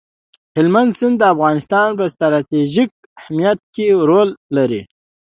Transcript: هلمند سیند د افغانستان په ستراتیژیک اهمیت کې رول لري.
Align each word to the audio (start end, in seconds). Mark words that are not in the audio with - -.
هلمند 0.55 0.91
سیند 0.97 1.15
د 1.19 1.23
افغانستان 1.33 1.87
په 1.99 2.05
ستراتیژیک 2.13 2.89
اهمیت 3.19 3.59
کې 3.73 3.85
رول 4.09 4.29
لري. 4.55 4.81